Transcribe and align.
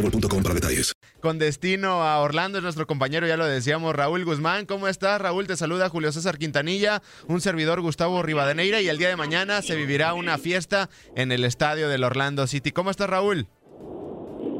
boostmobile.com 0.00 0.42
para 0.42 0.54
detalles. 0.54 0.92
Con 1.20 1.38
destino 1.38 2.02
a 2.02 2.20
Orlando 2.20 2.58
es 2.58 2.64
nuestro 2.64 2.86
compañero, 2.86 3.26
ya 3.26 3.36
lo 3.36 3.46
decíamos, 3.46 3.94
Raúl 3.94 4.24
Guzmán. 4.24 4.66
¿Cómo 4.66 4.88
estás, 4.88 5.20
Raúl? 5.20 5.46
Te 5.46 5.56
saluda 5.56 5.88
Julio 5.88 6.12
César 6.12 6.38
Quintanilla, 6.38 7.02
un 7.28 7.40
servidor 7.40 7.80
Gustavo 7.80 8.22
Rivadeneira 8.22 8.80
y 8.80 8.88
el 8.88 8.98
día 8.98 9.08
de 9.08 9.16
mañana 9.16 9.62
se 9.62 9.76
vivirá 9.76 10.14
una 10.14 10.38
fiesta 10.38 10.88
en 11.14 11.32
el 11.32 11.44
estadio 11.44 11.88
del 11.88 12.04
Orlando 12.04 12.46
City. 12.46 12.70
¿Cómo 12.70 12.90
estás, 12.90 13.10
Raúl? 13.10 13.46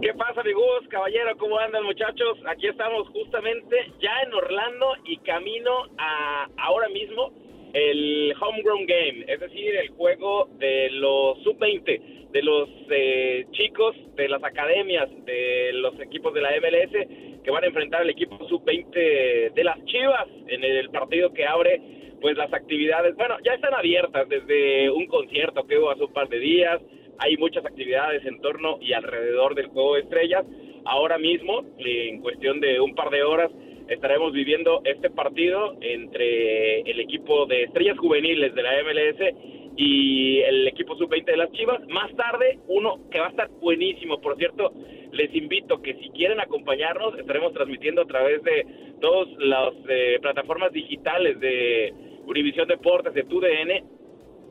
¿Qué 0.02 0.14
pasa, 0.14 0.40
amigos? 0.40 0.84
Caballero, 0.90 1.36
¿cómo 1.38 1.58
andan, 1.58 1.84
muchachos? 1.84 2.38
Aquí 2.48 2.66
estamos 2.66 3.08
justamente 3.08 3.76
ya 4.00 4.22
en 4.24 4.32
Orlando 4.32 4.94
y 5.04 5.18
camino 5.18 5.70
a 5.98 6.48
ahora 6.58 6.88
mismo 6.88 7.32
el 7.72 8.34
Homegrown 8.40 8.86
Game, 8.86 9.24
es 9.26 9.40
decir, 9.40 9.76
el 9.76 9.88
juego 9.90 10.48
de 10.58 10.90
los 10.90 11.42
sub-20, 11.42 12.30
de 12.30 12.42
los 12.42 12.68
eh, 12.90 13.46
chicos 13.52 13.96
de 14.16 14.28
las 14.28 14.42
academias, 14.42 15.08
de 15.24 15.72
los 15.74 15.98
equipos 16.00 16.32
de 16.34 16.40
la 16.40 16.50
MLS 16.60 17.42
que 17.42 17.50
van 17.50 17.64
a 17.64 17.68
enfrentar 17.68 18.02
al 18.02 18.10
equipo 18.10 18.36
sub-20 18.48 19.52
de 19.54 19.64
las 19.64 19.82
Chivas 19.84 20.28
en 20.48 20.62
el 20.62 20.90
partido 20.90 21.32
que 21.32 21.46
abre 21.46 21.80
pues 22.20 22.36
las 22.36 22.52
actividades, 22.52 23.16
bueno, 23.16 23.36
ya 23.42 23.54
están 23.54 23.72
abiertas 23.72 24.28
desde 24.28 24.90
un 24.90 25.06
concierto 25.06 25.66
que 25.66 25.78
hubo 25.78 25.90
hace 25.90 26.04
un 26.04 26.12
par 26.12 26.28
de 26.28 26.38
días, 26.38 26.80
hay 27.18 27.36
muchas 27.36 27.64
actividades 27.64 28.24
en 28.26 28.40
torno 28.40 28.78
y 28.80 28.92
alrededor 28.92 29.54
del 29.54 29.68
juego 29.68 29.94
de 29.94 30.02
estrellas. 30.02 30.44
Ahora 30.84 31.18
mismo, 31.18 31.64
en 31.78 32.20
cuestión 32.20 32.60
de 32.60 32.80
un 32.80 32.94
par 32.94 33.10
de 33.10 33.22
horas, 33.22 33.50
estaremos 33.90 34.32
viviendo 34.32 34.80
este 34.84 35.10
partido 35.10 35.76
entre 35.80 36.80
el 36.82 37.00
equipo 37.00 37.44
de 37.46 37.64
estrellas 37.64 37.98
juveniles 37.98 38.54
de 38.54 38.62
la 38.62 38.70
MLS 38.84 39.34
y 39.76 40.38
el 40.40 40.68
equipo 40.68 40.96
sub-20 40.96 41.24
de 41.24 41.36
las 41.36 41.50
Chivas. 41.52 41.80
Más 41.88 42.14
tarde, 42.14 42.60
uno 42.68 43.00
que 43.10 43.18
va 43.18 43.26
a 43.26 43.30
estar 43.30 43.48
buenísimo. 43.60 44.20
Por 44.20 44.36
cierto, 44.36 44.72
les 45.10 45.34
invito 45.34 45.82
que 45.82 45.94
si 45.94 46.08
quieren 46.10 46.38
acompañarnos, 46.38 47.18
estaremos 47.18 47.52
transmitiendo 47.52 48.02
a 48.02 48.06
través 48.06 48.42
de 48.44 48.64
todas 49.00 49.28
las 49.38 49.74
eh, 49.88 50.18
plataformas 50.22 50.72
digitales 50.72 51.40
de 51.40 51.92
Univisión 52.26 52.68
Deportes, 52.68 53.12
de 53.12 53.24
TUDN. 53.24 53.84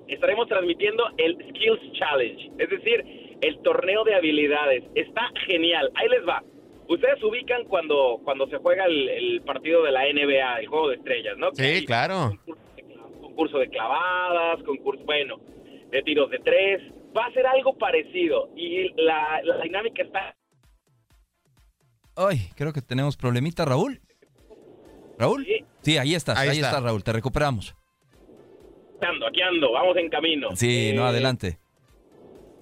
Estaremos 0.10 0.50
transmitiendo 0.50 1.04
el 1.18 1.38
Skills 1.50 1.94
Challenge, 1.94 2.52
es 2.58 2.70
decir, 2.70 3.06
el 3.40 3.60
torneo 3.62 4.04
de 4.04 4.16
habilidades. 4.16 4.84
Está 4.96 5.30
genial. 5.48 5.92
Ahí 5.96 6.10
les 6.10 6.28
va. 6.28 6.44
Ustedes 6.90 7.24
ubican 7.24 7.66
cuando, 7.66 8.20
cuando 8.24 8.48
se 8.48 8.58
juega 8.58 8.86
el, 8.86 9.44
partido 9.46 9.84
de 9.84 9.92
la 9.92 10.06
NBA, 10.12 10.62
el 10.62 10.68
juego 10.68 10.90
de 10.90 10.96
estrellas, 10.96 11.38
¿no? 11.38 11.50
Sí, 11.54 11.86
claro. 11.86 12.36
Concurso 13.22 13.60
de, 13.60 13.70
clavadas, 13.70 14.64
concurso, 14.66 15.04
bueno, 15.06 15.40
de 15.92 16.02
tiros 16.02 16.32
de 16.32 16.40
tres. 16.40 16.82
Va 17.16 17.28
a 17.28 17.32
ser 17.32 17.46
algo 17.46 17.78
parecido 17.78 18.50
y 18.56 18.90
la, 19.00 19.40
dinámica 19.64 20.02
está... 20.02 20.36
Ay, 22.16 22.50
creo 22.56 22.74
que 22.74 22.82
tenemos 22.82 23.16
problemita, 23.16 23.66
Raúl. 23.66 24.02
¿Raúl? 25.20 25.46
Sí, 25.82 25.98
ahí 26.00 26.16
estás, 26.16 26.40
ahí, 26.40 26.58
está. 26.58 26.80
Raúl, 26.80 27.04
te 27.04 27.14
recuperamos. 27.14 27.76
Aquí 28.98 29.06
ando, 29.06 29.28
aquí 29.28 29.42
ando, 29.44 29.72
vamos 29.74 29.96
en 29.96 30.10
camino. 30.10 30.56
Sí, 30.56 30.92
no, 30.96 31.04
Eh, 31.04 31.10
adelante. 31.10 31.59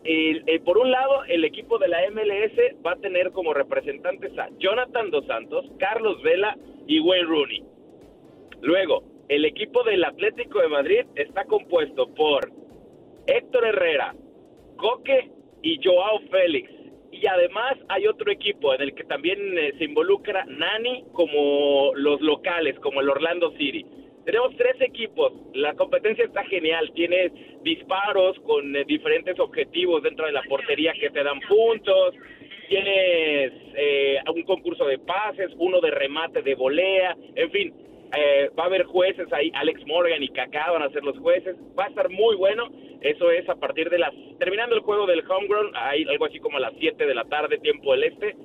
El- 0.04 0.62
por 0.62 0.78
un 0.78 0.92
lado, 0.92 1.24
el 1.26 1.44
equipo 1.44 1.78
de 1.78 1.88
la 1.88 2.06
MLS 2.06 2.76
va 2.86 2.92
a 2.94 2.96
tener 2.98 3.32
como 3.32 3.54
representantes 3.54 4.38
a 4.38 4.50
Jonathan 4.58 5.12
Dos 5.12 5.26
Santos, 5.26 5.66
Carlos 5.80 6.22
Vela 6.22 6.58
y 6.88 7.00
Wayne 7.00 7.28
Rooney. 7.28 7.64
Luego, 8.62 9.04
el 9.30 9.46
equipo 9.46 9.84
del 9.84 10.04
Atlético 10.04 10.60
de 10.62 10.68
Madrid 10.70 11.06
está 11.16 11.44
compuesto 11.46 12.08
por 12.16 12.50
Héctor 13.28 13.66
Herrera, 13.66 14.16
Coque 14.78 15.30
y 15.62 15.80
Joao 15.84 16.20
Félix. 16.32 16.72
Y 17.12 17.26
además 17.28 17.78
hay 17.90 18.06
otro 18.08 18.32
equipo 18.32 18.74
en 18.74 18.82
el 18.82 18.94
que 18.94 19.04
también 19.04 19.58
eh, 19.58 19.74
se 19.78 19.86
involucra 19.86 20.46
Nani 20.46 21.06
como 21.14 21.92
los 21.96 22.22
locales, 22.22 22.78
como 22.80 23.02
el 23.02 23.10
Orlando 23.10 23.52
City. 23.52 23.86
Tenemos 24.28 24.58
tres 24.58 24.76
equipos, 24.82 25.32
la 25.54 25.74
competencia 25.76 26.26
está 26.26 26.44
genial, 26.44 26.92
tienes 26.94 27.32
disparos 27.64 28.38
con 28.40 28.76
eh, 28.76 28.84
diferentes 28.86 29.40
objetivos 29.40 30.04
dentro 30.04 30.26
de 30.26 30.34
la 30.34 30.42
portería 30.50 30.92
que 31.00 31.10
te 31.10 31.24
dan 31.24 31.40
puntos, 31.48 32.14
tienes 32.68 33.54
eh, 33.74 34.20
un 34.36 34.44
concurso 34.44 34.84
de 34.84 35.00
pases, 35.00 35.54
uno 35.58 35.80
de 35.80 35.92
remate 35.92 36.42
de 36.42 36.56
volea, 36.56 37.16
en 37.36 37.52
fin, 37.52 37.74
eh, 38.18 38.50
va 38.60 38.64
a 38.64 38.66
haber 38.66 38.84
jueces 38.84 39.32
ahí, 39.32 39.50
Alex 39.54 39.88
Morgan 39.88 40.22
y 40.22 40.28
Kaká 40.28 40.72
van 40.72 40.84
a 40.84 40.90
ser 40.90 41.06
los 41.06 41.18
jueces, 41.20 41.56
va 41.80 41.86
a 41.86 41.88
estar 41.88 42.10
muy 42.10 42.36
bueno, 42.36 42.68
eso 43.00 43.32
es 43.32 43.48
a 43.48 43.56
partir 43.56 43.90
de 43.90 44.00
las, 44.00 44.12
terminando 44.40 44.76
el 44.76 44.82
juego 44.82 45.06
del 45.06 45.24
Homegrown, 45.26 45.72
hay 45.74 46.04
algo 46.04 46.26
así 46.26 46.40
como 46.40 46.58
a 46.58 46.60
las 46.60 46.74
7 46.78 47.06
de 47.06 47.16
la 47.16 47.24
tarde, 47.24 47.60
tiempo 47.60 47.94
del 47.94 48.04
este, 48.04 48.36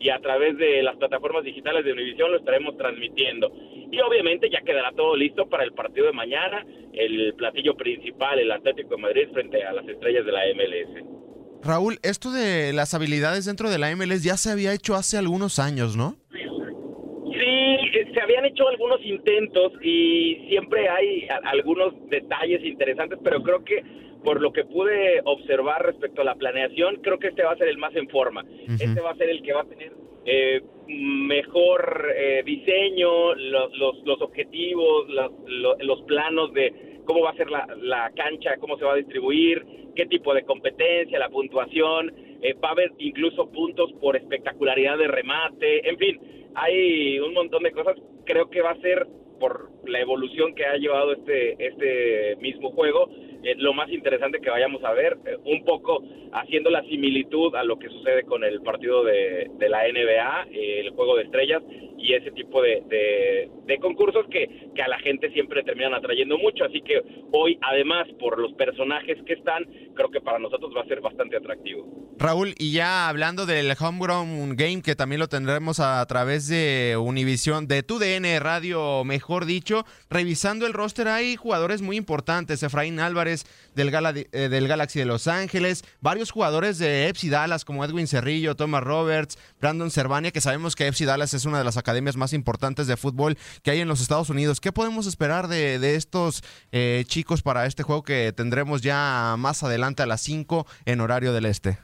y 0.00 0.10
a 0.10 0.18
través 0.18 0.56
de 0.58 0.82
las 0.82 0.96
plataformas 0.96 1.44
digitales 1.44 1.84
de 1.84 1.92
Univision 1.92 2.32
lo 2.32 2.38
estaremos 2.38 2.76
transmitiendo. 2.76 3.52
Y 3.90 4.00
obviamente 4.00 4.50
ya 4.50 4.60
quedará 4.60 4.92
todo 4.92 5.16
listo 5.16 5.48
para 5.48 5.64
el 5.64 5.72
partido 5.72 6.06
de 6.06 6.12
mañana, 6.12 6.64
el 6.92 7.34
platillo 7.34 7.74
principal, 7.74 8.38
el 8.38 8.50
Atlético 8.50 8.96
de 8.96 9.02
Madrid 9.02 9.28
frente 9.32 9.62
a 9.64 9.72
las 9.72 9.88
estrellas 9.88 10.26
de 10.26 10.32
la 10.32 10.40
MLS. 10.54 11.18
Raúl, 11.62 11.98
esto 12.02 12.30
de 12.30 12.72
las 12.72 12.94
habilidades 12.94 13.44
dentro 13.44 13.70
de 13.70 13.78
la 13.78 13.94
MLS 13.96 14.22
ya 14.22 14.36
se 14.36 14.50
había 14.50 14.72
hecho 14.72 14.94
hace 14.94 15.18
algunos 15.18 15.58
años, 15.58 15.96
¿no? 15.96 16.16
Sí, 16.30 17.76
eh, 17.94 18.10
se 18.14 18.20
habían 18.20 18.44
hecho 18.44 18.68
algunos 18.68 19.04
intentos 19.04 19.72
y 19.82 20.46
siempre 20.48 20.88
hay 20.88 21.26
algunos 21.44 21.94
detalles 22.08 22.64
interesantes, 22.64 23.18
pero 23.22 23.42
creo 23.42 23.64
que 23.64 23.82
por 24.24 24.40
lo 24.40 24.52
que 24.52 24.64
pude 24.64 25.20
observar 25.24 25.84
respecto 25.84 26.22
a 26.22 26.24
la 26.24 26.34
planeación, 26.34 26.96
creo 27.02 27.18
que 27.18 27.28
este 27.28 27.44
va 27.44 27.52
a 27.52 27.56
ser 27.56 27.68
el 27.68 27.78
más 27.78 27.94
en 27.94 28.08
forma. 28.08 28.44
Este 28.80 29.00
va 29.00 29.12
a 29.12 29.16
ser 29.16 29.30
el 29.30 29.42
que 29.42 29.52
va 29.52 29.62
a 29.62 29.64
tener 29.64 29.92
eh, 30.30 30.60
mejor 30.88 32.12
eh, 32.16 32.42
diseño, 32.44 33.34
los, 33.34 33.76
los, 33.78 33.96
los 34.04 34.20
objetivos, 34.22 35.08
los, 35.08 35.32
lo- 35.46 35.76
los 35.80 36.02
planos 36.02 36.52
de 36.52 37.00
cómo 37.04 37.20
va 37.22 37.30
a 37.30 37.36
ser 37.36 37.50
la, 37.50 37.66
la 37.80 38.10
cancha, 38.14 38.56
cómo 38.60 38.76
se 38.78 38.84
va 38.84 38.92
a 38.92 38.96
distribuir, 38.96 39.64
qué 39.96 40.06
tipo 40.06 40.34
de 40.34 40.42
competencia, 40.44 41.18
la 41.18 41.28
puntuación. 41.30 42.12
eh, 42.42 42.54
va 42.62 42.68
a 42.68 42.72
haber 42.72 42.92
incluso 42.98 43.50
puntos 43.50 43.92
por 44.00 44.16
espectacularidad 44.16 44.96
de 44.98 45.08
remate, 45.08 45.88
en 45.88 45.96
fin, 45.98 46.20
hay 46.54 47.18
un 47.20 47.32
montón 47.34 47.62
de 47.62 47.72
cosas. 47.72 47.96
Creo 48.24 48.48
que 48.50 48.60
va 48.62 48.70
a 48.72 48.80
ser 48.80 49.06
por 49.40 49.70
la 49.88 50.00
evolución 50.00 50.54
que 50.54 50.64
ha 50.64 50.76
llevado 50.76 51.12
este, 51.12 51.56
este 51.64 52.36
mismo 52.36 52.70
juego, 52.70 53.08
eh, 53.42 53.54
lo 53.56 53.72
más 53.72 53.88
interesante 53.90 54.40
que 54.40 54.50
vayamos 54.50 54.82
a 54.84 54.92
ver, 54.92 55.16
eh, 55.24 55.36
un 55.44 55.64
poco 55.64 56.02
haciendo 56.32 56.70
la 56.70 56.82
similitud 56.82 57.54
a 57.54 57.62
lo 57.62 57.78
que 57.78 57.88
sucede 57.88 58.24
con 58.24 58.42
el 58.42 58.60
partido 58.62 59.04
de, 59.04 59.48
la 59.68 59.86
NBA, 59.86 60.48
eh, 60.50 60.80
el 60.80 60.90
juego 60.90 61.16
de 61.16 61.24
estrellas 61.24 61.62
y 61.98 62.14
ese 62.14 62.30
tipo 62.32 62.62
de, 62.62 63.48
concursos 63.80 64.26
que, 64.30 64.70
que, 64.74 64.82
a 64.82 64.88
la 64.88 64.98
gente 64.98 65.30
siempre 65.30 65.62
terminan 65.62 65.94
atrayendo 65.94 66.36
mucho. 66.38 66.64
Así 66.64 66.80
que 66.80 67.00
hoy, 67.32 67.58
además, 67.62 68.06
por 68.18 68.38
los 68.38 68.52
personajes 68.54 69.18
que 69.24 69.34
están, 69.34 69.64
creo 69.94 70.10
que 70.10 70.20
para 70.20 70.38
nosotros 70.38 70.72
va 70.76 70.82
a 70.82 70.86
ser 70.86 71.00
bastante 71.00 71.36
atractivo. 71.36 71.86
Raúl, 72.18 72.54
y 72.58 72.72
ya 72.72 73.08
hablando 73.08 73.46
del 73.46 73.72
Homegrown 73.78 74.56
Game, 74.56 74.82
que 74.82 74.96
también 74.96 75.20
lo 75.20 75.28
tendremos 75.28 75.78
a 75.78 76.04
través 76.06 76.48
de 76.48 76.96
Univision, 77.00 77.68
de 77.68 77.82
TUDN 77.82 78.40
Radio, 78.40 79.04
mejor 79.04 79.46
dicho, 79.46 79.77
revisando 80.10 80.66
el 80.66 80.72
roster 80.72 81.08
hay 81.08 81.36
jugadores 81.36 81.82
muy 81.82 81.96
importantes, 81.96 82.62
Efraín 82.62 83.00
Álvarez 83.00 83.44
del, 83.74 83.92
eh, 84.32 84.48
del 84.48 84.68
Galaxy 84.68 84.98
de 84.98 85.06
Los 85.06 85.28
Ángeles, 85.28 85.84
varios 86.00 86.30
jugadores 86.30 86.78
de 86.78 87.08
FC 87.08 87.28
Dallas 87.30 87.64
como 87.64 87.84
Edwin 87.84 88.06
Cerrillo, 88.06 88.56
Thomas 88.56 88.82
Roberts, 88.82 89.38
Brandon 89.60 89.90
Cervania, 89.90 90.30
que 90.30 90.40
sabemos 90.40 90.76
que 90.76 90.86
FC 90.88 91.04
Dallas 91.04 91.34
es 91.34 91.44
una 91.44 91.58
de 91.58 91.64
las 91.64 91.76
academias 91.76 92.16
más 92.16 92.32
importantes 92.32 92.86
de 92.86 92.96
fútbol 92.96 93.36
que 93.62 93.70
hay 93.70 93.80
en 93.80 93.88
los 93.88 94.00
Estados 94.00 94.30
Unidos. 94.30 94.60
¿Qué 94.60 94.72
podemos 94.72 95.06
esperar 95.06 95.48
de, 95.48 95.94
estos 95.94 96.42
eh, 96.72 97.04
chicos 97.06 97.42
para 97.42 97.66
este 97.66 97.82
juego 97.82 98.02
que 98.02 98.32
tendremos 98.32 98.82
ya 98.82 99.36
más 99.38 99.62
adelante 99.62 100.02
a 100.02 100.06
las 100.06 100.20
5 100.20 100.66
en 100.86 101.00
horario 101.00 101.32
del 101.32 101.46
este? 101.46 101.78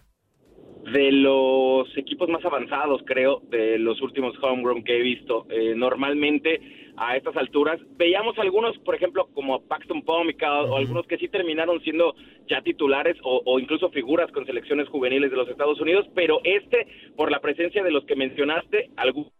de 0.93 1.13
los 1.13 1.89
equipos 1.97 2.29
más 2.29 2.45
avanzados, 2.45 3.03
creo, 3.07 3.41
de 3.51 3.79
los 3.79 4.01
últimos 4.03 4.35
homegrown 4.43 4.85
que 4.85 4.99
he 4.99 5.03
visto. 5.03 5.47
Eh, 5.51 5.75
normalmente 5.75 6.61
a 6.97 7.17
estas 7.17 7.37
alturas 7.37 7.81
veíamos 7.97 8.39
algunos, 8.39 8.79
por 8.79 8.95
ejemplo, 8.95 9.29
como 9.35 9.63
Paxton 9.67 10.03
Pomica 10.03 10.63
o 10.63 10.77
algunos 10.77 11.07
que 11.07 11.19
sí 11.19 11.29
terminaron 11.29 11.81
siendo 11.83 12.15
ya 12.49 12.63
titulares 12.63 13.17
o, 13.23 13.59
incluso 13.59 13.91
figuras 13.91 14.31
con 14.33 14.47
selecciones 14.47 14.89
juveniles 14.89 15.31
de 15.31 15.37
los 15.37 15.49
Estados 15.49 15.81
Unidos, 15.81 16.07
pero 16.15 16.41
este, 16.45 16.87
por 17.17 17.31
la 17.31 17.41
presencia 17.41 17.83
de 17.83 17.91
los 17.91 18.05
que 18.05 18.17
mencionaste, 18.17 18.91
algunos 18.97 19.33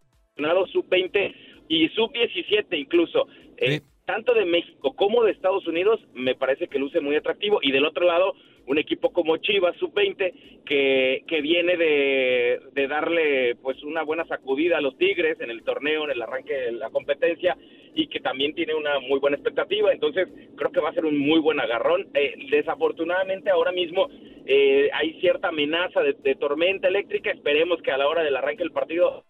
sub-20 0.71 1.33
y 1.69 1.89
sub-17 1.89 2.77
incluso. 2.77 3.27
Eh, 3.57 3.81
tanto 4.05 4.33
de 4.33 4.45
México 4.45 4.95
como 4.95 5.23
de 5.23 5.31
Estados 5.31 5.67
Unidos, 5.67 5.99
me 6.13 6.35
parece 6.35 6.67
que 6.67 6.79
luce 6.79 6.99
muy 6.99 7.15
atractivo. 7.15 7.59
Y 7.61 7.71
del 7.71 7.85
otro 7.85 8.05
lado, 8.05 8.33
un 8.67 8.77
equipo 8.77 9.11
como 9.11 9.37
Chivas 9.37 9.75
sub-20 9.77 10.63
que, 10.65 11.23
que 11.27 11.41
viene 11.41 11.77
de, 11.77 12.59
de, 12.73 12.87
darle 12.87 13.55
pues 13.61 13.83
una 13.83 14.03
buena 14.03 14.25
sacudida 14.25 14.77
a 14.77 14.81
los 14.81 14.97
Tigres 14.97 15.39
en 15.39 15.51
el 15.51 15.63
torneo, 15.63 16.05
en 16.05 16.11
el 16.11 16.21
arranque 16.21 16.53
de 16.53 16.71
la 16.73 16.89
competencia 16.89 17.57
y 17.93 18.07
que 18.07 18.19
también 18.19 18.53
tiene 18.53 18.73
una 18.73 18.99
muy 18.99 19.19
buena 19.19 19.37
expectativa. 19.37 19.91
Entonces 19.91 20.27
creo 20.55 20.71
que 20.71 20.79
va 20.79 20.89
a 20.89 20.93
ser 20.93 21.05
un 21.05 21.17
muy 21.17 21.39
buen 21.39 21.59
agarrón. 21.59 22.07
Eh, 22.13 22.35
desafortunadamente 22.49 23.49
ahora 23.49 23.71
mismo 23.71 24.09
eh, 24.45 24.89
hay 24.93 25.19
cierta 25.21 25.49
amenaza 25.49 26.01
de 26.01 26.35
tormenta 26.35 26.87
eléctrica. 26.87 27.31
Esperemos 27.31 27.81
que 27.81 27.91
a 27.91 27.97
la 27.97 28.07
hora 28.07 28.23
del 28.23 28.35
arranque 28.35 28.63
del 28.63 28.71
partido 28.71 29.23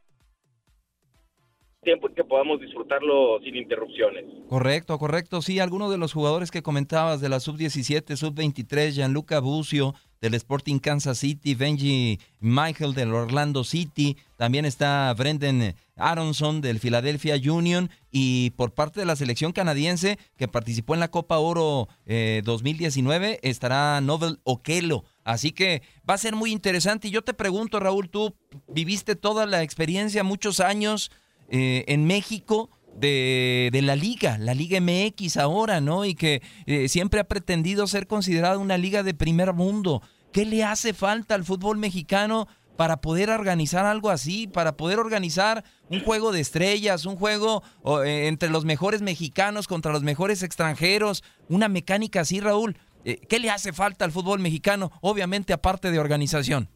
tiempo 1.86 2.10
y 2.10 2.14
que 2.14 2.26
podamos 2.26 2.60
disfrutarlo 2.60 3.40
sin 3.42 3.56
interrupciones. 3.56 4.26
Correcto, 4.50 5.00
correcto. 5.00 5.42
Sí, 5.42 5.60
algunos 5.60 5.90
de 5.90 5.98
los 5.98 6.12
jugadores 6.12 6.52
que 6.52 6.62
comentabas 6.62 7.22
de 7.22 7.30
la 7.30 7.40
sub-17, 7.40 8.18
sub-23, 8.18 8.92
Gianluca 8.92 9.40
Bucio 9.40 9.94
del 10.20 10.34
Sporting 10.34 10.80
Kansas 10.80 11.20
City, 11.20 11.56
Benji 11.56 12.20
Michael 12.40 12.94
del 12.94 13.14
Orlando 13.14 13.64
City, 13.64 14.18
también 14.38 14.66
está 14.66 15.14
Brendan 15.14 15.76
Aronson 15.96 16.62
del 16.62 16.80
Philadelphia 16.80 17.36
Union 17.36 17.90
y 18.12 18.50
por 18.52 18.74
parte 18.74 19.00
de 19.00 19.06
la 19.06 19.16
selección 19.16 19.52
canadiense 19.52 20.18
que 20.36 20.48
participó 20.48 20.94
en 20.94 21.00
la 21.00 21.10
Copa 21.10 21.38
Oro 21.38 21.88
2019 22.06 23.34
eh, 23.34 23.40
estará 23.44 24.02
Novel 24.02 24.40
Okelo. 24.44 25.04
Así 25.24 25.52
que 25.52 25.82
va 26.10 26.16
a 26.16 26.20
ser 26.20 26.36
muy 26.36 26.52
interesante. 26.52 27.08
Y 27.08 27.12
yo 27.12 27.24
te 27.24 27.34
pregunto, 27.34 27.80
Raúl, 27.80 28.10
tú 28.10 28.36
viviste 28.68 29.16
toda 29.16 29.46
la 29.46 29.64
experiencia, 29.64 30.24
muchos 30.24 30.60
años 30.60 31.12
eh, 31.50 31.86
en 31.88 32.06
México 32.06 32.70
de, 32.96 33.70
la 33.84 33.96
liga, 33.96 34.38
la 34.38 34.54
Liga 34.54 34.80
MX 34.80 35.38
ahora, 35.38 35.82
¿no? 35.82 36.06
Y 36.06 36.16
que 36.16 36.42
eh, 36.66 36.88
siempre 36.88 37.20
ha 37.20 37.26
pretendido 37.26 37.88
ser 37.88 38.08
considerada 38.08 38.58
una 38.58 38.78
liga 38.78 39.04
de 39.04 39.14
primer 39.14 39.54
mundo. 39.54 40.02
¿Qué 40.32 40.46
le 40.46 40.64
hace 40.64 40.94
falta 40.94 41.36
al 41.36 41.44
fútbol 41.44 41.78
mexicano 41.78 42.48
para 42.78 42.98
poder 42.98 43.30
organizar 43.30 43.86
algo 43.86 44.10
así, 44.10 44.48
para 44.48 44.76
poder 44.76 45.00
organizar 45.00 45.64
un 45.90 46.02
juego 46.02 46.32
de 46.32 46.42
estrellas, 46.42 47.06
un 47.06 47.16
juego 47.16 47.64
eh, 48.04 48.28
entre 48.28 48.50
los 48.50 48.66
mejores 48.66 49.02
mexicanos 49.02 49.68
contra 49.68 49.94
los 49.94 50.04
mejores 50.04 50.44
extranjeros, 50.44 51.24
una 51.48 51.70
mecánica 51.70 52.22
así, 52.22 52.40
Raúl? 52.40 52.78
¿Qué 53.04 53.38
le 53.38 53.52
hace 53.52 53.72
falta 53.72 54.04
al 54.04 54.12
fútbol 54.12 54.40
mexicano? 54.40 54.92
Obviamente 55.00 55.54
aparte 55.54 55.92
de 55.92 56.00
organización. 56.00 56.70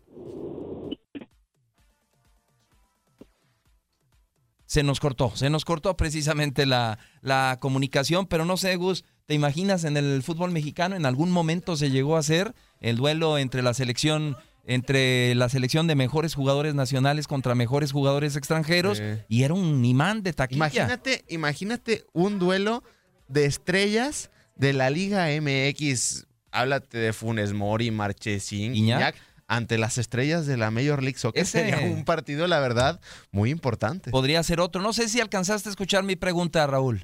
Se 4.69 4.83
nos 4.83 4.99
cortó, 4.99 5.35
se 5.35 5.49
nos 5.49 5.65
cortó 5.65 5.97
precisamente 5.97 6.67
la, 6.67 6.99
la 7.21 7.57
comunicación, 7.59 8.27
pero 8.27 8.45
no 8.45 8.55
sé, 8.55 8.75
Gus, 8.75 9.03
¿te 9.25 9.33
imaginas 9.33 9.83
en 9.83 9.97
el 9.97 10.21
fútbol 10.21 10.51
mexicano 10.51 10.95
en 10.95 11.07
algún 11.07 11.31
momento 11.31 11.75
se 11.75 11.89
llegó 11.89 12.15
a 12.15 12.19
hacer 12.19 12.53
el 12.79 12.97
duelo 12.97 13.39
entre 13.39 13.63
la 13.63 13.73
selección 13.73 14.37
entre 14.65 15.33
la 15.33 15.49
selección 15.49 15.87
de 15.87 15.95
mejores 15.95 16.35
jugadores 16.35 16.75
nacionales 16.75 17.25
contra 17.25 17.55
mejores 17.55 17.91
jugadores 17.91 18.35
extranjeros 18.35 19.01
y 19.27 19.41
era 19.41 19.55
un 19.55 19.83
imán 19.83 20.21
de 20.21 20.33
taquilla. 20.33 20.57
Imagínate, 20.57 21.25
imagínate 21.29 22.05
un 22.13 22.37
duelo 22.37 22.83
de 23.27 23.45
estrellas 23.45 24.29
de 24.55 24.73
la 24.73 24.91
Liga 24.91 25.25
MX. 25.41 26.27
Háblate 26.51 26.99
de 26.99 27.13
Funes 27.13 27.53
Mori, 27.53 27.89
Marchesín, 27.89 28.75
Iñak 28.75 29.15
ante 29.49 29.79
las 29.79 29.97
estrellas 29.97 30.45
de 30.45 30.55
la 30.55 30.71
Major 30.71 31.01
League 31.01 31.17
Soccer. 31.17 31.41
Ese 31.41 31.59
sería 31.59 31.91
un 31.91 32.05
partido, 32.05 32.47
la 32.47 32.59
verdad, 32.59 33.01
muy 33.31 33.49
importante. 33.49 34.11
Podría 34.11 34.41
ser 34.43 34.59
otro. 34.59 34.81
No 34.81 34.93
sé 34.93 35.09
si 35.09 35.19
alcanzaste 35.19 35.67
a 35.67 35.71
escuchar 35.71 36.03
mi 36.03 36.15
pregunta, 36.15 36.65
Raúl. 36.67 36.99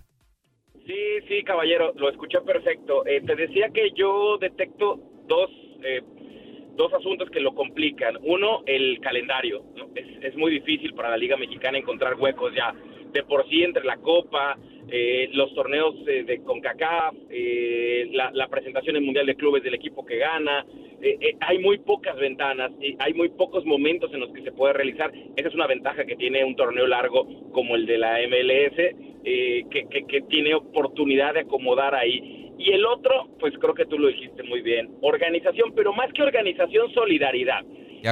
Sí, 0.86 0.96
sí, 1.28 1.44
caballero, 1.44 1.92
lo 1.96 2.10
escuché 2.10 2.40
perfecto. 2.42 3.06
Eh, 3.08 3.22
te 3.26 3.36
decía 3.36 3.70
que 3.74 3.90
yo 3.96 4.38
detecto 4.38 5.00
dos, 5.28 5.50
eh, 5.84 6.04
dos 6.76 6.94
asuntos 6.94 7.30
que 7.32 7.40
lo 7.40 7.56
complican. 7.56 8.16
Uno, 8.22 8.62
el 8.68 9.00
calendario. 9.02 9.66
Es, 9.96 10.36
muy 10.36 10.52
difícil 10.52 10.94
para 10.94 11.10
la 11.10 11.18
Liga 11.18 11.38
Mexicana 11.38 11.78
encontrar 11.78 12.16
huecos 12.16 12.54
ya 12.54 12.74
de 13.12 13.24
por 13.24 13.48
sí 13.50 13.64
entre 13.64 13.86
la 13.86 13.98
Copa, 13.98 14.58
eh, 14.90 15.30
los 15.34 15.54
torneos 15.56 15.96
de 16.04 16.42
CONCACAF, 16.44 17.16
la, 18.12 18.32
la, 18.34 18.48
presentación 18.50 18.98
en 18.98 19.06
Mundial 19.06 19.26
de 19.26 19.36
Clubes 19.36 19.64
del 19.64 19.74
equipo 19.74 20.06
que 20.06 20.18
gana, 20.18 20.66
eh, 21.06 21.20
eh, 21.22 21.38
hay 21.40 21.60
muy 21.60 21.78
pocas 21.78 22.16
ventanas 22.18 22.72
y 22.82 22.96
hay 22.98 23.14
muy 23.14 23.30
pocos 23.30 23.64
momentos 23.64 24.12
en 24.12 24.22
los 24.22 24.32
que 24.32 24.42
se 24.42 24.52
puede 24.52 24.74
realizar. 24.74 25.12
Esa 25.36 25.50
es 25.50 25.54
una 25.54 25.68
ventaja 25.68 26.04
que 26.04 26.16
tiene 26.16 26.44
un 26.44 26.56
torneo 26.56 26.88
largo 26.88 27.28
como 27.52 27.76
el 27.76 27.86
de 27.86 28.00
la 28.00 28.18
MLS, 28.28 28.96
eh, 29.24 29.66
que, 29.70 29.86
que, 29.88 30.22
tiene 30.22 30.56
oportunidad 30.56 31.36
de 31.36 31.42
acomodar 31.42 31.94
ahí. 31.94 32.52
Y 32.58 32.72
el 32.72 32.88
otro, 32.88 33.28
pues 33.40 33.54
creo 33.60 33.76
que 33.76 33.86
tú 33.86 34.00
lo 34.00 34.08
dijiste 34.08 34.42
muy 34.42 34.62
bien, 34.62 34.96
organización, 35.02 35.74
pero 35.76 35.94
más 35.94 36.12
que 36.12 36.24
organización, 36.24 36.92
solidaridad. 36.92 37.64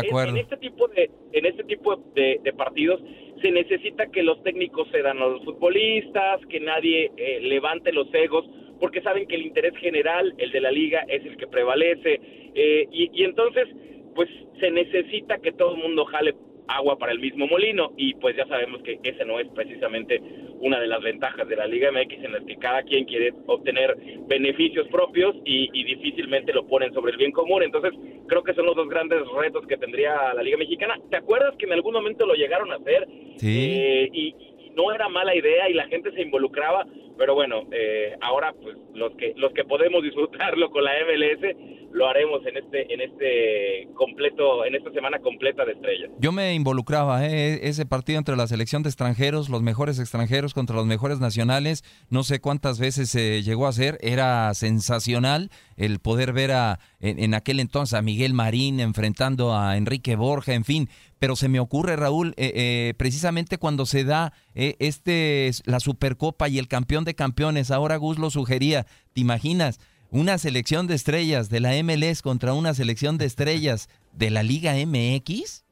De 0.02 0.08
acuerdo. 0.08 0.34
En, 0.34 0.38
este 0.38 0.58
tipo 0.58 0.88
de, 0.88 1.10
en 1.32 1.46
este 1.46 1.64
tipo 1.64 1.96
de, 2.16 2.54
partidos 2.58 3.02
se 3.42 3.52
necesita 3.52 4.08
que 4.08 4.24
los 4.24 4.42
técnicos 4.44 4.88
cedan 4.92 5.18
a 5.20 5.28
los 5.28 5.44
futbolistas, 5.44 6.40
que 6.48 6.60
nadie 6.60 7.12
levante 7.42 7.92
los 7.92 8.08
egos, 8.14 8.46
porque 8.80 9.02
saben 9.02 9.28
que 9.28 9.36
el 9.36 9.44
interés 9.44 9.76
general, 9.78 10.34
el 10.38 10.52
de 10.52 10.60
la 10.60 10.70
liga, 10.70 11.06
es 11.08 11.26
el 11.26 11.38
que 11.38 11.48
prevalece. 11.48 12.20
Eh, 12.54 12.88
y, 12.92 13.24
entonces, 13.24 13.68
pues 14.14 14.30
se 14.60 14.72
necesita 14.72 15.38
que 15.38 15.54
todo 15.54 15.76
el 15.76 15.82
mundo 15.82 16.04
jale 16.04 16.36
agua 16.68 16.98
para 16.98 17.12
el 17.12 17.20
mismo 17.20 17.48
molino 17.48 17.94
y 17.98 18.14
pues 18.16 18.36
ya 18.36 18.46
sabemos 18.48 18.82
que 18.84 19.00
ese 19.04 19.24
no 19.26 19.40
es 19.40 19.48
precisamente 19.56 20.22
una 20.64 20.80
de 20.80 20.88
las 20.88 21.02
ventajas 21.02 21.48
de 21.48 21.58
la 21.58 21.68
Liga 21.68 21.92
MX 21.92 22.24
en 22.24 22.32
las 22.32 22.44
que 22.46 22.56
cada 22.56 22.84
quien 22.84 23.04
quiere 23.04 23.34
obtener 23.48 23.98
beneficios 24.28 24.88
propios 24.88 25.36
y, 25.44 25.84
difícilmente 25.84 26.54
lo 26.54 26.66
ponen 26.66 26.94
sobre 26.94 27.12
el 27.12 27.18
bien 27.18 27.32
común. 27.32 27.64
Entonces 27.64 27.92
creo 28.28 28.44
que 28.44 28.54
son 28.54 28.66
los 28.66 28.76
dos 28.76 28.88
grandes 28.88 29.20
retos 29.38 29.68
que 29.68 29.78
tendría 29.78 30.34
la 30.34 30.42
Liga 30.42 30.58
Mexicana. 30.58 30.98
¿Te 31.10 31.18
acuerdas 31.18 31.54
que 31.60 31.66
en 31.66 31.74
algún 31.74 31.94
momento 31.94 32.26
lo 32.26 32.34
llegaron 32.34 32.72
a 32.72 32.76
hacer? 32.76 33.08
Sí. 33.38 33.74
Eh, 33.74 34.10
y, 34.14 34.36
no 34.76 34.92
era 34.92 35.08
mala 35.08 35.36
idea 35.36 35.70
y 35.70 35.74
la 35.74 35.86
gente 35.86 36.12
se 36.14 36.22
involucraba, 36.24 36.88
pero 37.16 37.36
bueno, 37.36 37.68
eh, 37.72 38.16
ahora 38.22 38.54
pues 38.60 38.76
los 38.96 39.16
que 39.18 39.34
los 39.38 39.54
que 39.54 39.66
podemos 39.66 40.02
disfrutarlo 40.02 40.72
con 40.72 40.84
la 40.84 40.94
MLS, 41.06 41.83
lo 41.94 42.08
haremos 42.08 42.46
en 42.46 42.58
este 42.58 42.94
en 42.94 43.02
este 43.02 43.88
completo 43.96 44.66
en 44.66 44.76
esta 44.76 44.92
semana 44.92 45.20
completa 45.20 45.64
de 45.64 45.74
estrellas. 45.74 46.10
Yo 46.20 46.32
me 46.32 46.54
involucraba 46.54 47.26
¿eh? 47.26 47.68
ese 47.68 47.86
partido 47.86 48.18
entre 48.18 48.36
la 48.36 48.48
selección 48.48 48.84
de 48.84 48.90
extranjeros, 48.90 49.50
los 49.50 49.62
mejores 49.62 50.00
extranjeros 50.00 50.54
contra 50.54 50.76
los 50.76 50.86
mejores 50.86 51.20
nacionales, 51.20 51.84
no 52.10 52.24
sé 52.24 52.40
cuántas 52.40 52.80
veces 52.80 53.10
se 53.10 53.44
llegó 53.44 53.68
a 53.68 53.70
hacer, 53.70 53.98
era 54.02 54.54
sensacional 54.54 55.50
el 55.78 56.00
poder 56.00 56.34
ver 56.34 56.52
a 56.52 56.80
en, 57.00 57.34
aquel 57.34 57.60
entonces 57.60 57.94
a 57.94 58.02
Miguel 58.02 58.34
Marín 58.34 58.80
enfrentando 58.80 59.56
a 59.56 59.78
Enrique 59.78 60.16
Borja, 60.16 60.54
en 60.54 60.66
fin, 60.66 60.90
pero 61.20 61.36
se 61.36 61.48
me 61.48 61.60
ocurre 61.60 61.96
Raúl 61.96 62.34
eh, 62.38 62.52
eh, 62.56 62.94
precisamente 62.98 63.58
cuando 63.58 63.86
se 63.86 64.04
da 64.04 64.34
este 64.56 65.52
la 65.66 65.80
Supercopa 65.80 66.48
y 66.50 66.60
el 66.60 66.68
campeón 66.68 67.06
de 67.06 67.16
campeones, 67.16 67.72
ahora 67.72 67.98
Gus 67.98 68.18
lo 68.18 68.30
sugería, 68.30 68.86
¿te 69.14 69.22
imaginas? 69.22 69.80
Una 70.14 70.38
selección 70.38 70.86
de 70.86 70.94
estrellas 70.94 71.50
de 71.50 71.60
la 71.60 71.72
MLS 71.84 72.22
contra 72.22 72.54
una 72.54 72.76
selección 72.76 73.18
de 73.18 73.26
estrellas 73.26 73.90
de 74.14 74.30
la 74.30 74.44
Liga 74.44 74.74
MX? 74.74 75.66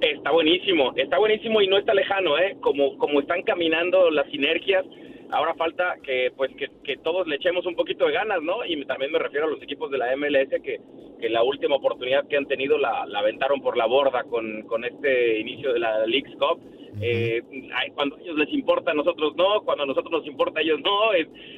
Está 0.00 0.30
buenísimo, 0.30 0.94
está 0.96 1.18
buenísimo 1.18 1.60
y 1.60 1.68
no 1.68 1.76
está 1.76 1.92
lejano, 1.92 2.38
¿eh? 2.38 2.56
Como, 2.62 2.96
como 2.96 3.20
están 3.20 3.42
caminando 3.42 4.10
las 4.10 4.26
sinergias, 4.30 4.86
ahora 5.30 5.54
falta 5.54 5.96
que 6.02 6.32
pues 6.36 6.50
que, 6.56 6.96
todos 6.98 7.26
le 7.26 7.36
echemos 7.36 7.66
un 7.66 7.76
poquito 7.76 8.06
de 8.06 8.12
ganas, 8.12 8.42
¿no? 8.42 8.64
Y 8.64 8.84
también 8.84 9.12
me 9.12 9.18
refiero 9.18 9.46
a 9.46 9.50
los 9.50 9.62
equipos 9.62 9.90
de 9.90 9.98
la 9.98 10.16
MLS 10.16 10.48
que, 10.62 10.80
que 11.20 11.28
la 11.28 11.42
última 11.42 11.76
oportunidad 11.76 12.26
que 12.26 12.36
han 12.36 12.46
tenido 12.46 12.78
la, 12.78 13.06
la 13.06 13.20
aventaron 13.20 13.60
por 13.60 13.76
la 13.76 13.86
borda 13.86 14.24
con, 14.24 14.62
con 14.62 14.84
este 14.84 15.40
inicio 15.40 15.72
de 15.72 15.78
la 15.80 16.06
League's 16.06 16.36
Cup 16.36 16.60
eh, 17.00 17.42
cuando 17.94 18.16
a 18.16 18.20
ellos 18.20 18.36
les 18.36 18.52
importa, 18.52 18.90
a 18.90 18.94
nosotros 18.94 19.36
no, 19.36 19.62
cuando 19.64 19.84
a 19.84 19.86
nosotros 19.86 20.10
nos 20.10 20.26
importa, 20.26 20.60
a 20.60 20.62
ellos 20.62 20.80
no, 20.80 21.10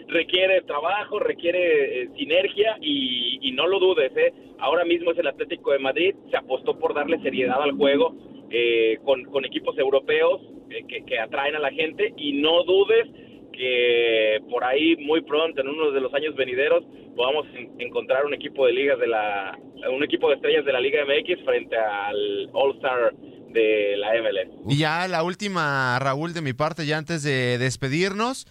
requiere 0.09 0.63
trabajo, 0.63 1.19
requiere 1.19 2.03
eh, 2.03 2.09
sinergia 2.17 2.77
y, 2.81 3.51
no 3.53 3.67
lo 3.67 3.81
dudes, 3.81 4.17
¿eh? 4.17 4.33
ahora 4.59 4.85
mismo 4.85 5.11
es 5.11 5.19
el 5.19 5.27
Atlético 5.27 5.73
de 5.73 5.81
Madrid, 5.81 6.15
se 6.31 6.37
apostó 6.37 6.79
por 6.79 6.95
darle 6.95 7.19
seriedad 7.21 7.61
al 7.61 7.73
juego 7.73 8.15
eh, 8.49 8.99
con, 9.05 9.45
equipos 9.45 9.77
europeos 9.77 10.41
que, 10.89 11.19
atraen 11.19 11.57
a 11.57 11.59
la 11.59 11.73
gente 11.73 12.15
y 12.17 12.33
no 12.35 12.63
dudes 12.63 13.09
que 13.61 14.39
por 14.51 14.65
ahí 14.65 14.97
muy 14.97 15.21
pronto, 15.21 15.61
en 15.61 15.69
uno 15.69 15.91
de 15.91 16.01
los 16.01 16.13
años 16.15 16.35
venideros, 16.35 16.83
podamos 17.15 17.47
encontrar 17.79 18.25
un 18.25 18.33
equipo 18.33 18.67
de 18.67 18.73
ligas 18.73 18.99
de 18.99 19.07
la, 19.07 19.59
un 19.93 20.03
equipo 20.03 20.31
de 20.31 20.37
estrellas 20.37 20.65
de 20.65 20.73
la 20.73 20.81
Liga 20.81 21.05
MX 21.05 21.45
frente 21.45 21.77
al 21.77 22.49
All 22.55 22.75
Star 22.77 23.13
de 23.51 23.97
la 23.99 24.13
MLS. 24.23 24.49
Y 24.67 24.79
ya 24.79 25.07
la 25.09 25.23
última, 25.23 25.99
Raúl, 25.99 26.33
de 26.33 26.41
mi 26.41 26.55
parte, 26.55 26.87
ya 26.87 26.97
antes 26.97 27.23
de 27.23 27.59
despedirnos. 27.59 28.47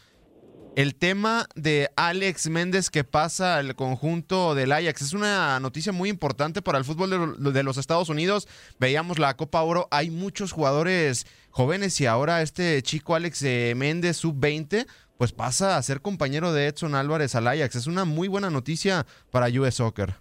El 0.76 0.96
tema 0.96 1.48
de 1.56 1.90
Alex 1.96 2.50
Méndez 2.50 2.90
que 2.90 3.04
pasa 3.04 3.58
al 3.58 3.76
conjunto 3.76 4.56
del 4.56 4.72
Ajax 4.72 5.02
es 5.02 5.14
una 5.14 5.60
noticia 5.60 5.92
muy 5.92 6.10
importante 6.10 6.62
para 6.62 6.78
el 6.78 6.86
fútbol 6.86 7.36
de, 7.38 7.64
los 7.64 7.78
Estados 7.78 8.10
Unidos. 8.10 8.48
Veíamos 8.80 9.20
la 9.20 9.36
Copa 9.36 9.62
Oro, 9.64 9.88
hay 9.92 10.10
muchos 10.10 10.52
jugadores 10.52 11.26
jóvenes 11.50 12.00
y 12.00 12.06
ahora 12.06 12.42
este 12.42 12.82
chico 12.82 13.16
Alex 13.16 13.44
eh, 13.44 13.74
Méndez, 13.76 14.18
sub-20, 14.18 14.86
pues 15.18 15.34
pasa 15.34 15.76
a 15.76 15.82
ser 15.82 16.02
compañero 16.02 16.54
de 16.54 16.68
Edson 16.68 16.96
Álvarez 16.96 17.36
al 17.36 17.48
Ajax. 17.48 17.76
Es 17.76 17.88
una 17.88 18.06
muy 18.06 18.28
buena 18.28 18.50
noticia 18.50 19.06
para 19.32 19.48
US 19.48 19.76
Soccer. 19.76 20.14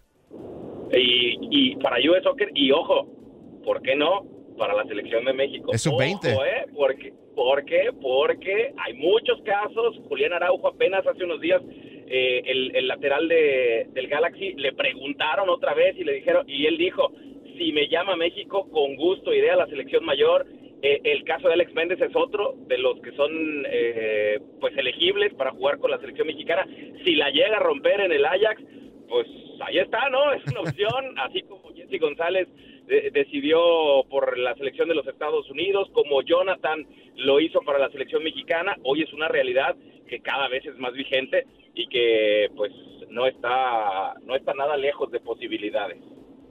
Y, 0.90 1.76
para 1.76 1.99
US 1.99 2.25
Soccer, 2.25 2.50
y 2.55 2.73
ojo, 2.73 3.07
¿por 3.64 3.81
qué 3.83 3.95
no? 3.95 4.38
Para 4.59 4.75
la 4.75 4.85
selección 4.85 5.25
de 5.25 5.33
México. 5.33 5.73
Es 5.73 5.83
sub-20. 5.83 6.27
¿eh? 6.27 6.67
Porque, 6.75 7.12
¿Por 7.35 7.65
qué? 7.65 7.91
Porque 8.00 8.75
hay 8.77 8.95
muchos 8.95 9.41
casos. 9.43 9.99
Julián 10.09 10.33
Araujo 10.33 10.69
apenas 10.69 11.07
hace 11.07 11.25
unos 11.25 11.41
días, 11.41 11.62
eh, 12.09 12.43
el, 12.75 12.88
lateral 12.88 13.29
de, 13.29 13.87
del 13.91 14.09
Galaxy, 14.09 14.55
le 14.55 14.73
preguntaron 14.73 15.49
otra 15.49 15.73
vez 15.75 15.97
y 15.97 16.05
le 16.05 16.15
dijeron, 16.15 16.45
y 16.49 16.67
él 16.67 16.77
dijo, 16.77 17.12
si 17.57 17.73
me 17.73 17.88
llama 17.88 18.17
México, 18.17 18.69
con 18.71 18.97
gusto 18.97 19.33
iré 19.33 19.50
a 19.50 19.57
la 19.57 19.67
selección 19.67 20.05
mayor. 20.05 20.47
Eh, 20.81 21.00
el 21.03 21.25
caso 21.25 21.49
de 21.49 21.55
Alex 21.55 21.75
Méndez 21.75 22.00
es 22.00 22.15
otro 22.15 22.55
de 22.69 22.79
los 22.79 23.00
que 23.00 23.11
son 23.12 23.67
eh, 23.69 24.38
pues 24.61 24.77
elegibles 24.77 25.35
para 25.35 25.50
jugar 25.50 25.79
con 25.79 25.91
la 25.91 25.99
selección 25.99 26.29
mexicana. 26.29 26.67
Si 27.05 27.17
la 27.17 27.31
llega 27.31 27.57
a 27.57 27.61
romper 27.61 28.00
en 28.00 28.12
el 28.12 28.25
Ajax, 28.25 28.62
pues 29.09 29.27
ahí 29.61 29.79
está, 29.79 30.09
¿no? 30.11 30.33
Es 30.33 30.43
una 30.47 30.61
opción, 30.61 31.19
así 31.19 31.43
como 31.43 31.75
Jesse 31.75 32.00
González 32.00 32.49
decidió 33.12 33.59
por 34.11 34.38
la 34.38 34.54
selección 34.54 34.88
de 34.88 34.95
los 34.95 35.07
Estados 35.07 35.49
Unidos, 35.50 35.88
como 35.92 36.23
Jonathan 36.23 36.87
lo 37.16 37.40
hizo 37.40 37.61
para 37.61 37.78
la 37.78 37.90
selección 37.90 38.23
mexicana, 38.23 38.76
hoy 38.85 39.02
es 39.02 39.12
una 39.12 39.28
realidad 39.28 39.76
que 40.09 40.21
cada 40.21 40.49
vez 40.49 40.64
es 40.64 40.76
más 40.78 40.92
vigente 40.92 41.47
y 41.75 41.87
que 41.88 42.49
pues 42.57 42.73
no 43.11 43.26
está 43.26 44.14
no 44.25 44.35
está 44.35 44.54
nada 44.54 44.76
lejos 44.76 45.11
de 45.11 45.21
posibilidades. 45.21 45.99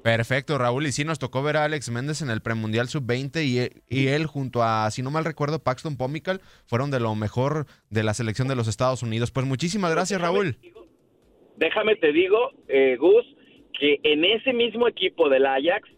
Perfecto, 0.04 0.58
Raúl. 0.58 0.86
Y 0.86 0.92
sí 0.92 1.04
nos 1.04 1.20
tocó 1.20 1.44
ver 1.44 1.58
a 1.58 1.66
Alex 1.66 1.92
Méndez 1.92 2.22
en 2.22 2.30
el 2.30 2.42
premundial 2.42 2.88
sub-20 2.88 3.44
y, 3.44 3.84
y, 3.94 4.08
él 4.08 4.26
junto 4.26 4.64
a, 4.64 4.90
si 4.90 5.02
no 5.02 5.12
mal 5.12 5.26
recuerdo, 5.26 5.60
Paxton 5.60 5.98
Pomical 5.98 6.40
fueron 6.66 6.92
de 6.92 7.02
lo 7.02 7.14
mejor 7.16 7.66
de 7.90 8.04
la 8.04 8.14
selección 8.14 8.48
de 8.48 8.56
los 8.56 8.70
Estados 8.70 9.04
Unidos. 9.04 9.32
Pues 9.32 9.46
muchísimas 9.46 9.92
gracias, 9.92 10.22
Raúl. 10.22 10.56
Déjame 11.58 11.96
te 11.98 12.14
digo, 12.14 12.52
eh, 12.70 12.96
Gus, 12.98 13.26
que 13.78 14.00
en 14.04 14.24
ese 14.24 14.54
mismo 14.54 14.88
equipo 14.88 15.28
del 15.28 15.46
Ajax 15.46 15.90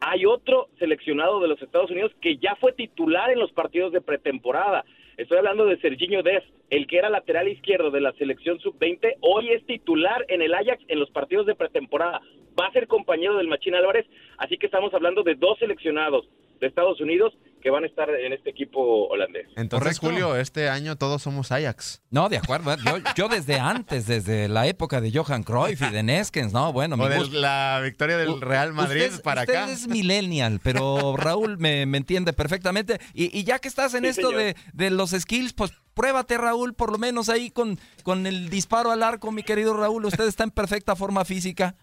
hay 0.00 0.26
otro 0.26 0.68
seleccionado 0.78 1.40
de 1.40 1.48
los 1.48 1.60
Estados 1.62 1.90
Unidos 1.90 2.12
que 2.20 2.36
ya 2.36 2.56
fue 2.56 2.72
titular 2.72 3.30
en 3.30 3.38
los 3.38 3.52
partidos 3.52 3.92
de 3.92 4.00
pretemporada. 4.00 4.84
Estoy 5.16 5.38
hablando 5.38 5.64
de 5.64 5.78
Serginho 5.78 6.22
Dest, 6.22 6.46
el 6.70 6.86
que 6.86 6.98
era 6.98 7.08
lateral 7.08 7.48
izquierdo 7.48 7.90
de 7.90 8.00
la 8.00 8.12
selección 8.12 8.58
sub-20, 8.60 9.16
hoy 9.20 9.50
es 9.50 9.64
titular 9.64 10.24
en 10.28 10.42
el 10.42 10.52
Ajax 10.52 10.82
en 10.88 11.00
los 11.00 11.10
partidos 11.10 11.46
de 11.46 11.54
pretemporada. 11.54 12.20
Va 12.60 12.66
a 12.66 12.72
ser 12.72 12.86
compañero 12.86 13.36
del 13.36 13.48
Machín 13.48 13.74
Álvarez, 13.74 14.06
así 14.38 14.58
que 14.58 14.66
estamos 14.66 14.92
hablando 14.92 15.22
de 15.22 15.34
dos 15.34 15.58
seleccionados 15.58 16.28
de 16.60 16.66
Estados 16.66 17.00
Unidos 17.00 17.34
que 17.66 17.70
van 17.70 17.82
a 17.82 17.88
estar 17.88 18.08
en 18.08 18.32
este 18.32 18.50
equipo 18.50 19.08
holandés. 19.08 19.48
Entonces, 19.56 19.98
Julio, 19.98 20.36
este 20.36 20.68
año 20.68 20.94
todos 20.94 21.20
somos 21.20 21.50
Ajax. 21.50 22.00
No, 22.10 22.28
de 22.28 22.36
acuerdo. 22.36 22.76
Yo, 23.16 23.26
desde 23.26 23.58
antes, 23.58 24.06
desde 24.06 24.46
la 24.46 24.68
época 24.68 25.00
de 25.00 25.10
Johan 25.10 25.42
Cruyff 25.42 25.82
y 25.82 25.90
de 25.90 26.04
Neskens, 26.04 26.52
no, 26.52 26.72
bueno. 26.72 26.94
O 26.94 27.08
de 27.08 27.28
la 27.32 27.80
victoria 27.82 28.18
del 28.18 28.40
Real 28.40 28.72
Madrid 28.72 29.10
para 29.24 29.40
acá. 29.40 29.62
Usted 29.64 29.72
es 29.72 29.88
millennial, 29.88 30.60
pero 30.62 31.16
Raúl 31.16 31.58
me, 31.58 31.82
entiende 31.82 32.32
perfectamente. 32.32 33.00
Y, 33.14 33.42
ya 33.42 33.58
que 33.58 33.66
estás 33.66 33.94
en 33.94 34.04
esto 34.04 34.30
de, 34.30 34.54
de, 34.72 34.90
los 34.90 35.10
skills, 35.10 35.52
pues 35.52 35.72
pruébate, 35.94 36.38
Raúl, 36.38 36.72
por 36.72 36.92
lo 36.92 36.98
menos 36.98 37.28
ahí 37.28 37.50
con, 37.50 37.80
con 38.04 38.28
el 38.28 38.48
disparo 38.48 38.92
al 38.92 39.02
arco, 39.02 39.32
mi 39.32 39.42
querido 39.42 39.76
Raúl. 39.76 40.04
Usted 40.04 40.28
está 40.28 40.44
en 40.44 40.52
perfecta 40.52 40.94
forma 40.94 41.24
física. 41.24 41.74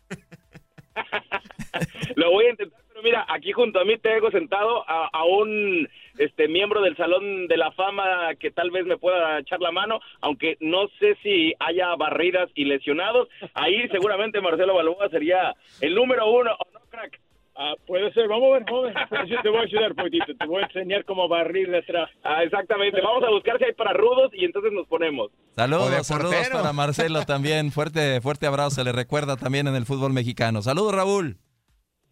lo 2.15 2.31
voy 2.31 2.45
a 2.45 2.51
intentar 2.51 2.82
mira, 3.03 3.25
aquí 3.29 3.51
junto 3.51 3.79
a 3.79 3.85
mí 3.85 3.97
tengo 3.97 4.31
sentado 4.31 4.83
a, 4.87 5.23
un 5.25 5.87
este 6.17 6.47
miembro 6.47 6.81
del 6.81 6.95
Salón 6.95 7.47
de 7.47 7.57
la 7.57 7.71
Fama 7.71 8.33
que 8.39 8.51
tal 8.51 8.71
vez 8.71 8.85
me 8.85 8.97
pueda 8.97 9.39
echar 9.39 9.59
la 9.61 9.71
mano, 9.71 9.99
aunque 10.21 10.57
no 10.59 10.87
sé 10.99 11.17
si 11.21 11.53
haya 11.59 11.95
barridas 11.95 12.49
y 12.55 12.65
lesionados. 12.65 13.27
Ahí 13.53 13.87
seguramente 13.89 14.41
Marcelo 14.41 14.75
Balboa 14.75 15.09
sería 15.09 15.53
el 15.81 15.95
número 15.95 16.29
uno, 16.31 16.51
¿o 16.51 16.71
no, 16.73 16.79
crack? 16.89 17.19
Ah, 17.55 17.75
puede 17.85 18.11
ser, 18.13 18.27
vamos 18.27 18.49
a 18.49 18.59
ver, 18.59 18.69
joven. 18.69 18.93
Yo 19.27 19.41
te 19.41 19.49
voy 19.49 19.59
a 19.59 19.63
ayudar 19.63 19.93
poquito, 19.93 20.25
te 20.39 20.45
voy 20.47 20.63
a 20.63 20.65
enseñar 20.65 21.05
cómo 21.05 21.27
barrir 21.27 21.69
detrás. 21.69 22.09
Ah, 22.23 22.43
exactamente, 22.43 22.99
vamos 23.01 23.23
a 23.23 23.29
buscar 23.29 23.59
si 23.59 23.65
hay 23.65 23.73
para 23.73 23.93
rudos 23.93 24.31
y 24.33 24.45
entonces 24.45 24.71
nos 24.73 24.87
ponemos. 24.87 25.31
Saludos, 25.55 26.07
saludos 26.07 26.49
para 26.51 26.73
Marcelo 26.73 27.23
también, 27.25 27.71
fuerte, 27.71 28.21
fuerte 28.21 28.47
abrazo, 28.47 28.71
se 28.71 28.83
le 28.83 28.91
recuerda 28.91 29.35
también 29.37 29.67
en 29.67 29.75
el 29.75 29.85
fútbol 29.85 30.13
mexicano. 30.13 30.63
Saludos, 30.63 30.95
Raúl. 30.95 31.37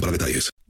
para 0.00 0.12
detalles. 0.12 0.51